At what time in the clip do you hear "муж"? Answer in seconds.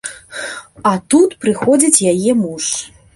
2.43-2.65